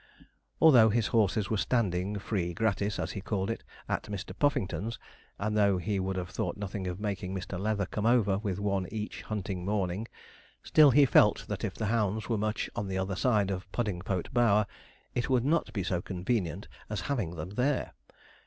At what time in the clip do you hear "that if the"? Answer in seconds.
11.47-11.85